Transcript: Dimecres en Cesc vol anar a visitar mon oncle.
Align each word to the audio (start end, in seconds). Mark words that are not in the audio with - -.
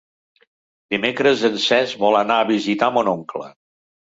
Dimecres 0.95 1.45
en 1.51 1.59
Cesc 1.65 2.01
vol 2.07 2.17
anar 2.23 2.39
a 2.47 2.51
visitar 2.53 2.91
mon 2.97 3.13
oncle. 3.17 3.53